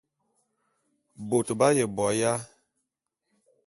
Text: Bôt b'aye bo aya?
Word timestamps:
Bôt 1.29 1.47
b'aye 1.57 1.83
bo 1.95 2.03
aya? 2.11 2.31